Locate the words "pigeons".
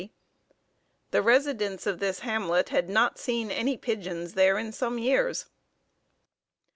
3.77-4.33